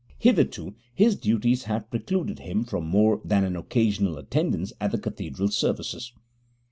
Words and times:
Hitherto 0.17 0.73
his 0.95 1.15
duties 1.15 1.65
have 1.65 1.91
precluded 1.91 2.39
him 2.39 2.63
from 2.63 2.87
more 2.87 3.21
than 3.23 3.43
an 3.43 3.55
occasional 3.55 4.17
attendance 4.17 4.73
at 4.81 4.91
the 4.91 4.97
Cathedral 4.97 5.49
services. 5.49 6.11